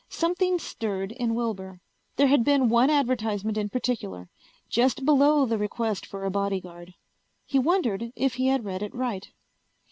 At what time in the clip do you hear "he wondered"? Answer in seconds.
7.45-8.11